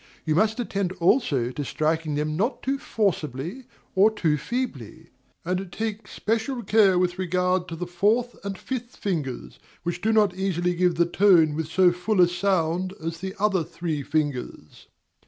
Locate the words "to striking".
1.51-2.15